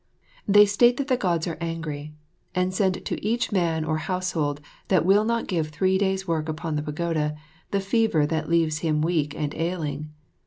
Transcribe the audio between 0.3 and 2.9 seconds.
They state that the Gods are angry and